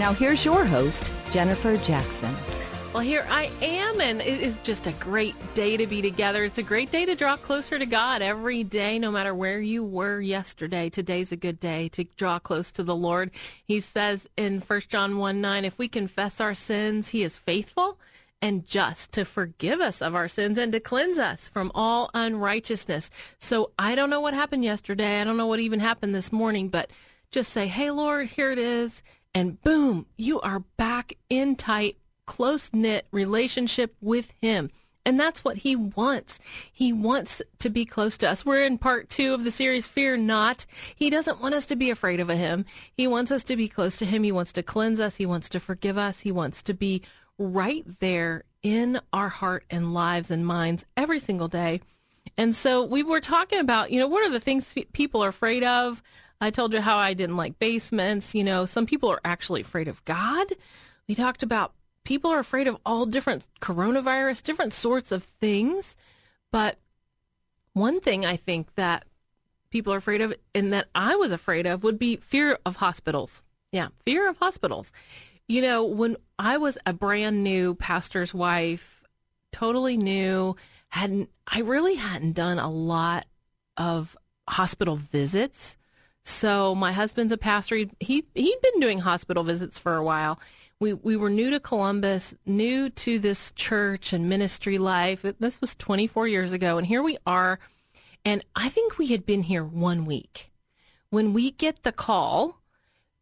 [0.00, 2.34] Now, here's your host, Jennifer Jackson.
[2.94, 6.42] Well, here I am, and it is just a great day to be together.
[6.42, 9.84] It's a great day to draw closer to God every day, no matter where you
[9.84, 10.88] were yesterday.
[10.88, 13.30] Today's a good day to draw close to the Lord.
[13.62, 17.98] He says in 1 John 1 9, if we confess our sins, He is faithful
[18.40, 23.10] and just to forgive us of our sins and to cleanse us from all unrighteousness.
[23.38, 25.20] So I don't know what happened yesterday.
[25.20, 26.90] I don't know what even happened this morning, but
[27.30, 29.02] just say, Hey, Lord, here it is.
[29.34, 34.70] And boom, you are back in tight close knit relationship with Him.
[35.04, 36.38] And that's what He wants.
[36.70, 38.44] He wants to be close to us.
[38.44, 40.66] We're in part two of the series, Fear Not.
[40.94, 42.64] He doesn't want us to be afraid of Him.
[42.92, 44.22] He wants us to be close to Him.
[44.22, 45.16] He wants to cleanse us.
[45.16, 46.20] He wants to forgive us.
[46.20, 47.02] He wants to be
[47.38, 51.80] right there in our heart and lives and minds every single day.
[52.36, 55.64] And so we were talking about, you know, what are the things people are afraid
[55.64, 56.02] of?
[56.40, 58.34] I told you how I didn't like basements.
[58.34, 60.54] You know, some people are actually afraid of God.
[61.06, 61.74] We talked about
[62.04, 65.96] people are afraid of all different coronavirus, different sorts of things.
[66.50, 66.78] But
[67.72, 69.04] one thing I think that
[69.70, 73.42] people are afraid of and that I was afraid of would be fear of hospitals.
[73.72, 74.92] Yeah, fear of hospitals.
[75.46, 79.02] You know, when I was a brand new pastor's wife,
[79.52, 80.56] totally new,
[80.88, 83.26] hadn't I really hadn't done a lot
[83.76, 84.16] of
[84.48, 85.76] hospital visits.
[86.22, 87.76] So my husband's a pastor.
[87.76, 90.38] He, he he'd been doing hospital visits for a while,
[90.80, 95.24] we we were new to Columbus, new to this church and ministry life.
[95.38, 97.60] This was 24 years ago, and here we are.
[98.24, 100.50] And I think we had been here one week
[101.10, 102.60] when we get the call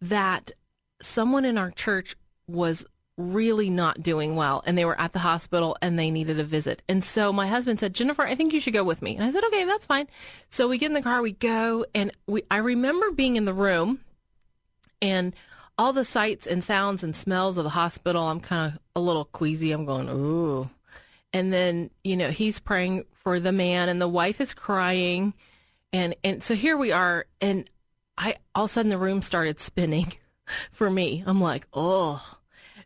[0.00, 0.52] that
[1.00, 2.14] someone in our church
[2.46, 6.44] was really not doing well and they were at the hospital and they needed a
[6.44, 6.82] visit.
[6.88, 9.30] And so my husband said, "Jennifer, I think you should go with me." And I
[9.30, 10.06] said, "Okay, that's fine."
[10.48, 13.54] So we get in the car, we go, and we I remember being in the
[13.54, 14.00] room
[15.00, 15.34] and
[15.78, 19.26] all the sights and sounds and smells of the hospital, I'm kind of a little
[19.26, 19.72] queasy.
[19.72, 20.70] I'm going, ooh.
[21.32, 25.34] And then, you know, he's praying for the man and the wife is crying.
[25.92, 27.26] And, and so here we are.
[27.40, 27.68] And
[28.16, 30.14] I, all of a sudden the room started spinning
[30.72, 31.22] for me.
[31.26, 32.35] I'm like, oh.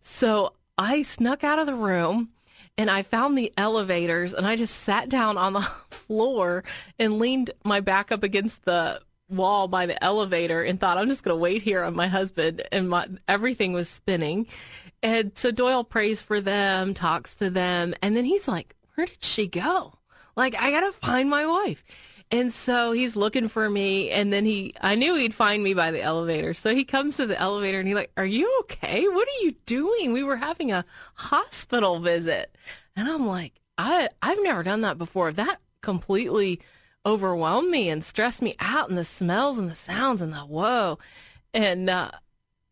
[0.00, 2.30] So I snuck out of the room
[2.78, 6.64] and I found the elevators and I just sat down on the floor
[6.98, 11.22] and leaned my back up against the wall by the elevator and thought I'm just
[11.22, 14.46] going to wait here on my husband and my everything was spinning.
[15.02, 19.22] And so Doyle prays for them, talks to them, and then he's like, "Where did
[19.22, 19.94] she go?
[20.36, 21.82] Like I got to find my wife."
[22.32, 25.90] And so he's looking for me and then he I knew he'd find me by
[25.90, 26.54] the elevator.
[26.54, 29.08] So he comes to the elevator and he's like, "Are you okay?
[29.08, 30.12] What are you doing?
[30.12, 32.54] We were having a hospital visit."
[32.94, 35.32] And I'm like, "I I've never done that before.
[35.32, 36.60] That completely
[37.06, 40.98] overwhelmed me and stressed me out and the smells and the sounds and the whoa.
[41.54, 42.10] And uh,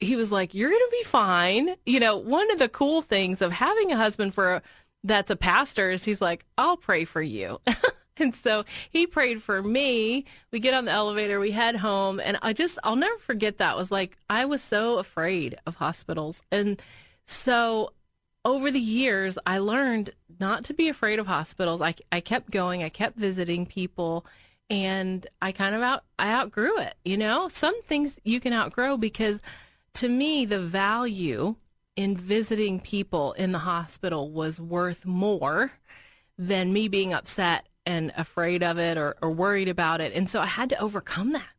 [0.01, 1.77] he was like, You're going to be fine.
[1.87, 4.63] You know, one of the cool things of having a husband for a,
[5.05, 7.61] that's a pastor is he's like, I'll pray for you.
[8.21, 10.25] and so he prayed for me.
[10.51, 13.75] We get on the elevator, we head home, and I just, I'll never forget that.
[13.75, 16.43] It was like, I was so afraid of hospitals.
[16.51, 16.81] And
[17.27, 17.93] so
[18.45, 21.81] over the years, I learned not to be afraid of hospitals.
[21.81, 24.25] I, I kept going, I kept visiting people,
[24.71, 26.95] and I kind of out I outgrew it.
[27.05, 29.41] You know, some things you can outgrow because
[29.95, 31.57] to me, the value
[31.97, 35.73] in visiting people in the hospital was worth more
[36.39, 40.13] than me being upset and afraid of it or, or worried about it.
[40.13, 41.55] And so I had to overcome that.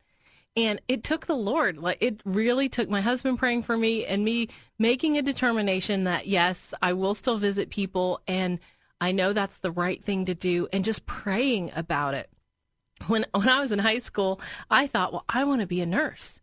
[0.55, 4.23] And it took the Lord, like it really took my husband praying for me and
[4.23, 4.47] me
[4.77, 8.59] making a determination that yes, I will still visit people and
[9.01, 12.29] I know that's the right thing to do and just praying about it.
[13.07, 14.39] When when I was in high school,
[14.69, 16.39] I thought, well, I want to be a nurse.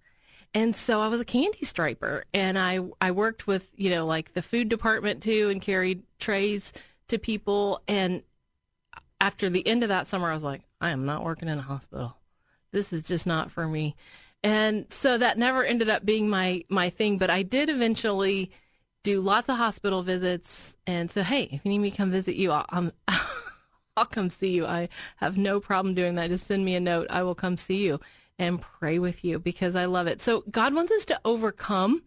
[0.53, 4.33] And so I was a candy striper and I I worked with, you know, like
[4.33, 6.73] the food department too and carried trays
[7.09, 8.23] to people and
[9.21, 11.63] after the end of that summer I was like, I am not working in a
[11.63, 12.17] hospital
[12.77, 13.97] this is just not for me.
[14.43, 18.53] And so that never ended up being my my thing, but I did eventually
[19.03, 20.77] do lots of hospital visits.
[20.87, 22.93] And so, hey, if you need me to come visit you, I'll, I'm,
[23.97, 24.67] I'll come see you.
[24.67, 26.31] I have no problem doing that.
[26.31, 27.07] Just send me a note.
[27.09, 28.01] I will come see you
[28.39, 30.21] and pray with you because I love it.
[30.21, 32.03] So God wants us to overcome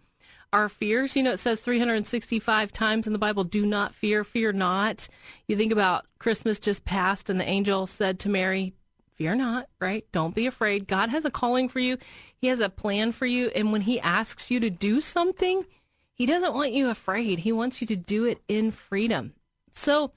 [0.52, 1.16] our fears.
[1.16, 5.08] You know, it says 365 times in the Bible, do not fear, fear not.
[5.48, 8.74] You think about Christmas just passed and the angel said to Mary,
[9.14, 10.06] fear not, right?
[10.12, 10.88] Don't be afraid.
[10.88, 11.98] God has a calling for you.
[12.38, 13.50] He has a plan for you.
[13.50, 15.66] And when he asks you to do something,
[16.14, 17.40] he doesn't want you afraid.
[17.40, 19.34] He wants you to do it in freedom.
[19.74, 20.14] So,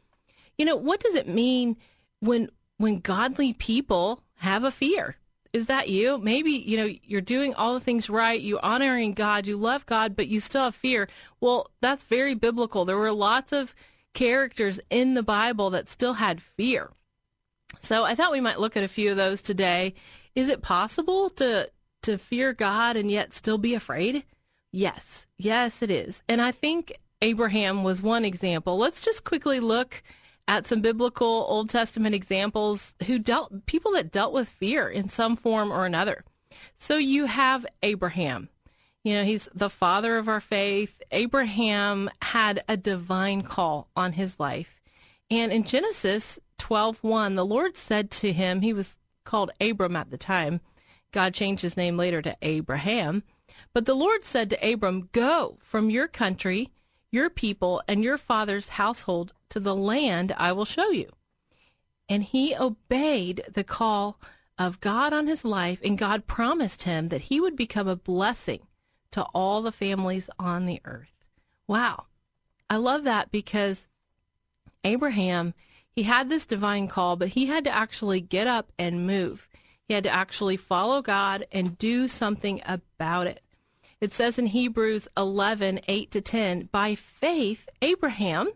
[0.56, 1.76] you know, what does it mean
[2.20, 5.16] when when godly people have a fear?
[5.52, 6.18] Is that you?
[6.18, 10.16] Maybe, you know, you're doing all the things right, you honoring God, you love God,
[10.16, 11.08] but you still have fear.
[11.40, 12.84] Well, that's very biblical.
[12.84, 13.74] There were lots of
[14.14, 16.90] characters in the Bible that still had fear.
[17.80, 19.94] So I thought we might look at a few of those today.
[20.34, 21.70] Is it possible to
[22.02, 24.24] to fear God and yet still be afraid?
[24.72, 25.28] Yes.
[25.38, 26.22] Yes, it is.
[26.28, 28.76] And I think Abraham was one example.
[28.76, 30.02] Let's just quickly look
[30.48, 35.36] at some biblical Old Testament examples who dealt people that dealt with fear in some
[35.36, 36.24] form or another.
[36.76, 38.48] So you have Abraham.
[39.04, 41.02] You know, he's the father of our faith.
[41.10, 44.80] Abraham had a divine call on his life.
[45.30, 50.18] And in Genesis 12:1, the Lord said to him, he was called Abram at the
[50.18, 50.60] time.
[51.10, 53.22] God changed his name later to Abraham.
[53.72, 56.70] But the Lord said to Abram, "Go from your country,
[57.10, 61.10] your people, and your father's household to the land I will show you.
[62.08, 64.18] And he obeyed the call
[64.58, 68.60] of God on his life, and God promised him that he would become a blessing
[69.10, 71.12] to all the families on the earth.
[71.68, 72.06] Wow.
[72.70, 73.88] I love that because
[74.84, 75.52] Abraham,
[75.90, 79.48] he had this divine call, but he had to actually get up and move.
[79.86, 83.42] He had to actually follow God and do something about it.
[84.00, 88.50] It says in Hebrews 11, 8 to 10, by faith, Abraham,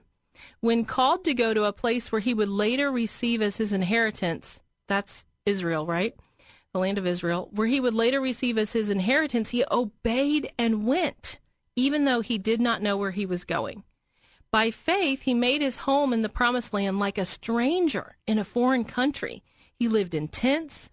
[0.60, 4.62] when called to go to a place where he would later receive as his inheritance,
[4.88, 6.14] that's Israel, right?
[6.72, 10.86] The land of Israel, where he would later receive as his inheritance, he obeyed and
[10.86, 11.40] went,
[11.74, 13.84] even though he did not know where he was going.
[14.50, 18.44] By faith, he made his home in the promised land like a stranger in a
[18.44, 19.42] foreign country.
[19.74, 20.90] He lived in tents,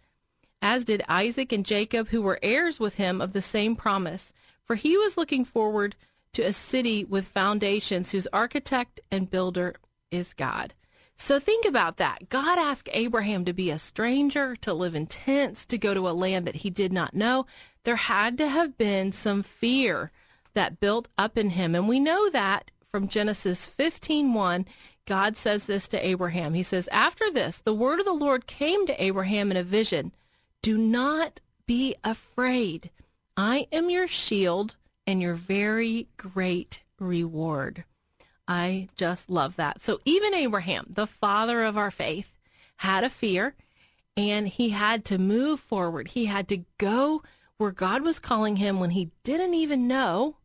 [0.61, 4.75] as did Isaac and Jacob, who were heirs with him of the same promise, for
[4.75, 5.95] he was looking forward
[6.33, 9.75] to a city with foundations whose architect and builder
[10.11, 10.73] is God.
[11.15, 12.29] So think about that.
[12.29, 16.11] God asked Abraham to be a stranger, to live in tents, to go to a
[16.11, 17.45] land that he did not know.
[17.83, 20.11] There had to have been some fear
[20.53, 21.75] that built up in him.
[21.75, 24.65] And we know that from Genesis 15:1,
[25.05, 26.53] God says this to Abraham.
[26.53, 30.13] He says, "After this, the word of the Lord came to Abraham in a vision.
[30.61, 32.89] Do not be afraid.
[33.35, 37.83] I am your shield and your very great reward.
[38.47, 39.81] I just love that.
[39.81, 42.31] So even Abraham, the father of our faith,
[42.77, 43.55] had a fear
[44.15, 46.09] and he had to move forward.
[46.09, 47.23] He had to go
[47.57, 50.37] where God was calling him when he didn't even know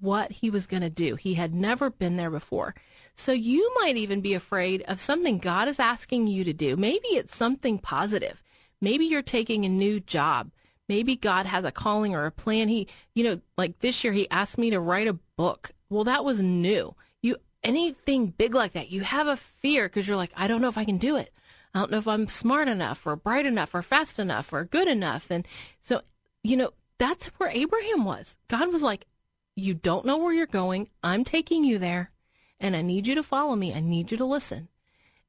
[0.00, 1.16] what he was going to do.
[1.16, 2.74] He had never been there before.
[3.14, 6.76] So you might even be afraid of something God is asking you to do.
[6.76, 8.42] Maybe it's something positive.
[8.80, 10.52] Maybe you're taking a new job
[10.88, 12.68] maybe God has a calling or a plan.
[12.68, 15.72] He, you know, like this year he asked me to write a book.
[15.90, 16.94] Well, that was new.
[17.22, 20.68] You anything big like that, you have a fear because you're like, I don't know
[20.68, 21.32] if I can do it.
[21.74, 24.88] I don't know if I'm smart enough or bright enough or fast enough or good
[24.88, 25.30] enough.
[25.30, 25.46] And
[25.80, 26.00] so,
[26.42, 28.36] you know, that's where Abraham was.
[28.48, 29.06] God was like,
[29.54, 30.88] you don't know where you're going.
[31.02, 32.10] I'm taking you there
[32.58, 33.74] and I need you to follow me.
[33.74, 34.68] I need you to listen.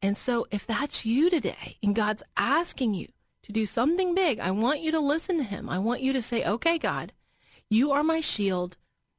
[0.02, 3.10] And so if that's you today and God's asking you
[3.50, 5.70] to do something big, I want you to listen to him.
[5.70, 7.14] I want you to say, okay, God,
[7.68, 8.78] you are my shield.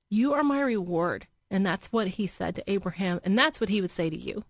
[0.09, 1.27] You are my reward.
[1.51, 3.21] And that's what he said to Abraham.
[3.25, 4.45] And that's what he would say to you.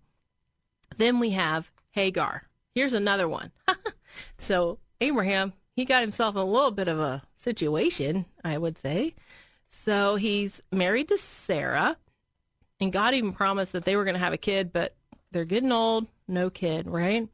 [0.99, 2.43] Then we have Hagar.
[2.75, 3.53] Here's another one.
[4.39, 9.15] so Abraham, he got himself a little bit of a situation, I would say.
[9.71, 11.97] So he's married to Sarah,
[12.81, 14.95] and God even promised that they were going to have a kid, but
[15.33, 17.29] they're getting old, no kid, right?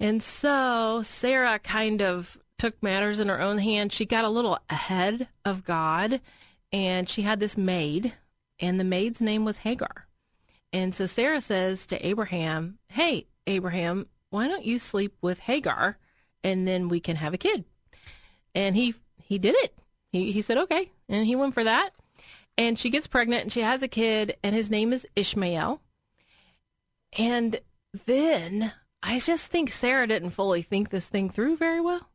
[0.00, 3.92] And so Sarah kind of took matters in her own hand.
[3.92, 6.20] She got a little ahead of God
[6.72, 8.14] and she had this maid,
[8.60, 10.06] and the maid's name was Hagar.
[10.72, 15.98] And so Sarah says to Abraham, Hey, Abraham, why don't you sleep with Hagar
[16.44, 17.64] and then we can have a kid?
[18.54, 19.76] And he he did it.
[20.12, 20.92] He he said, Okay.
[21.08, 21.90] And he went for that.
[22.56, 25.80] And she gets pregnant and she has a kid, and his name is Ishmael.
[27.18, 27.60] And
[28.06, 32.08] then I just think Sarah didn't fully think this thing through very well.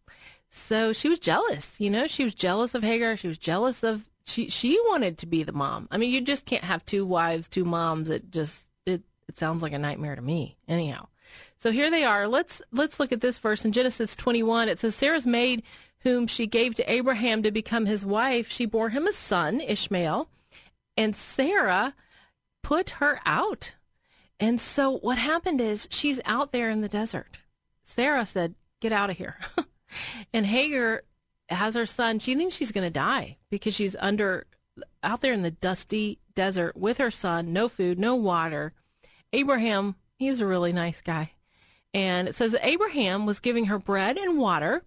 [0.50, 3.18] So she was jealous, you know, she was jealous of Hagar.
[3.18, 5.88] She was jealous of she she wanted to be the mom.
[5.92, 8.10] I mean, you just can't have two wives, two moms.
[8.10, 10.58] It just it it sounds like a nightmare to me.
[10.68, 11.08] Anyhow.
[11.58, 12.28] So here they are.
[12.28, 14.70] Let's let's look at this verse in Genesis 21.
[14.70, 15.64] It says Sarah's maid
[16.06, 20.30] whom she gave to Abraham to become his wife, she bore him a son, Ishmael,
[20.96, 21.96] and Sarah
[22.64, 23.74] put her out.
[24.40, 27.40] And so what happened is she's out there in the desert.
[27.84, 29.38] Sarah said, Get out of here.
[30.34, 31.04] and Hagar
[31.50, 32.20] has her son.
[32.20, 34.46] She thinks she's going to die because she's under
[35.02, 38.74] out there in the dusty desert with her son, no food, no water.
[39.32, 41.32] Abraham, he was a really nice guy.
[41.94, 44.84] And it says that Abraham was giving her bread and water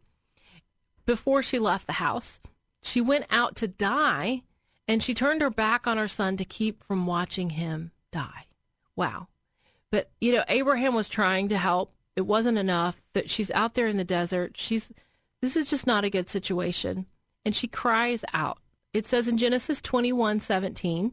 [1.07, 2.41] before she left the house.
[2.83, 4.43] She went out to die
[4.87, 8.47] and she turned her back on her son to keep from watching him die.
[8.95, 9.29] Wow.
[9.91, 11.95] But, you know, Abraham was trying to help.
[12.17, 14.57] It wasn't enough that she's out there in the desert.
[14.57, 14.93] She's,
[15.41, 17.07] this is just not a good situation.
[17.45, 18.59] And she cries out.
[18.93, 21.13] It says in Genesis 21 17,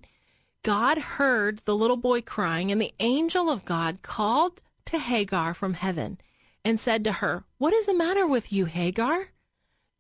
[0.64, 5.76] God heard the little boy crying, and the angel of God called to Hagar from
[5.76, 6.18] heaven
[6.64, 9.30] and said to her, What is the matter with you, Hagar?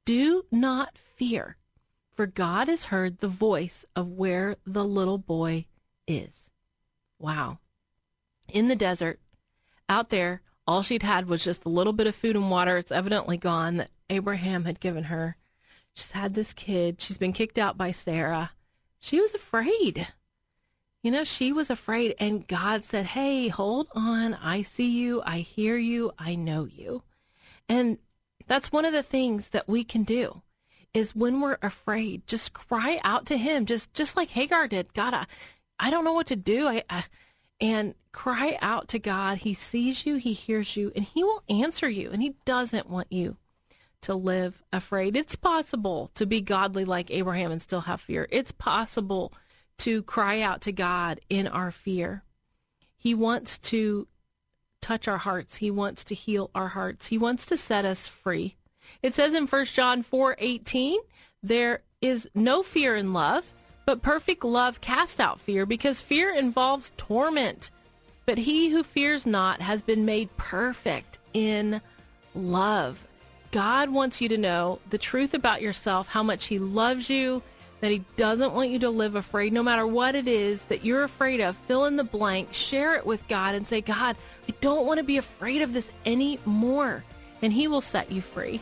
[0.05, 1.57] Do not fear,
[2.15, 5.65] for God has heard the voice of where the little boy
[6.07, 6.49] is.
[7.19, 7.59] Wow.
[8.47, 9.19] In the desert,
[9.89, 12.77] out there, all she'd had was just a little bit of food and water.
[12.77, 15.37] It's evidently gone that Abraham had given her.
[15.93, 17.01] She's had this kid.
[17.01, 18.51] She's been kicked out by Sarah.
[18.99, 20.07] She was afraid.
[21.03, 24.33] You know, she was afraid, and God said, Hey, hold on.
[24.33, 25.21] I see you.
[25.23, 26.11] I hear you.
[26.17, 27.03] I know you.
[27.69, 27.99] And
[28.47, 30.41] that's one of the things that we can do
[30.95, 34.93] is when we're afraid, just cry out to Him, just just like Hagar did.
[34.93, 35.25] God, I,
[35.79, 36.67] I don't know what to do.
[36.67, 37.03] I, I
[37.59, 39.39] and cry out to God.
[39.39, 42.09] He sees you, He hears you, and He will answer you.
[42.11, 43.37] And He doesn't want you
[44.01, 45.15] to live afraid.
[45.15, 48.27] It's possible to be godly like Abraham and still have fear.
[48.29, 49.33] It's possible
[49.79, 52.23] to cry out to God in our fear.
[52.97, 54.07] He wants to
[54.81, 55.57] touch our hearts.
[55.57, 57.07] He wants to heal our hearts.
[57.07, 58.55] He wants to set us free.
[59.01, 60.97] It says in 1 John 4:18,
[61.41, 63.51] there is no fear in love,
[63.85, 67.71] but perfect love casts out fear because fear involves torment.
[68.25, 71.81] But he who fears not has been made perfect in
[72.33, 73.05] love.
[73.51, 77.43] God wants you to know the truth about yourself, how much he loves you,
[77.81, 81.03] that he doesn't want you to live afraid no matter what it is that you're
[81.03, 81.55] afraid of.
[81.55, 84.17] Fill in the blank, share it with God, and say, God,
[84.49, 87.03] I don't want to be afraid of this anymore.
[87.41, 88.59] And he will set you free.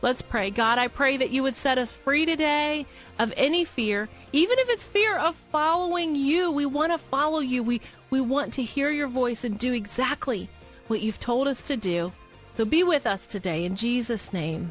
[0.00, 0.50] Let's pray.
[0.50, 2.86] God, I pray that you would set us free today
[3.18, 6.52] of any fear, even if it's fear of following you.
[6.52, 7.62] We want to follow you.
[7.64, 10.48] We, we want to hear your voice and do exactly
[10.86, 12.12] what you've told us to do.
[12.54, 14.70] So be with us today in Jesus' name.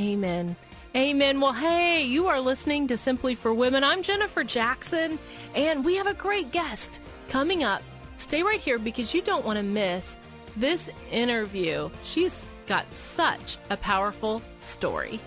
[0.00, 0.56] Amen.
[0.94, 1.40] Amen.
[1.40, 3.84] Well, hey, you are listening to Simply for Women.
[3.84, 5.18] I'm Jennifer Jackson,
[5.54, 7.82] and we have a great guest coming up.
[8.16, 10.18] Stay right here because you don't want to miss
[10.56, 11.90] this interview.
[12.04, 15.20] She's got such a powerful story.